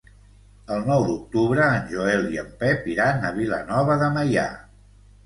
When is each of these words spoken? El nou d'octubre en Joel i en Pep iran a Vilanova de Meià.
El 0.75 0.79
nou 0.91 1.03
d'octubre 1.09 1.67
en 1.73 1.85
Joel 1.91 2.25
i 2.37 2.39
en 2.45 2.49
Pep 2.63 2.87
iran 2.95 3.29
a 3.29 3.31
Vilanova 3.37 3.99
de 4.05 4.09
Meià. 4.17 4.47